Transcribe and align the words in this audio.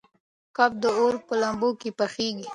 کباب 0.55 0.71
د 0.83 0.85
اور 0.99 1.13
په 1.25 1.33
لمبو 1.41 1.69
کې 1.81 1.89
پخېږي. 1.99 2.47